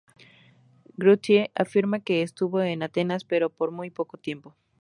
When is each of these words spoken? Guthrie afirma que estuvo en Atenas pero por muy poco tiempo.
Guthrie 0.97 1.51
afirma 1.53 1.99
que 1.99 2.23
estuvo 2.23 2.59
en 2.63 2.81
Atenas 2.81 3.23
pero 3.23 3.51
por 3.51 3.69
muy 3.69 3.91
poco 3.91 4.17
tiempo. 4.17 4.55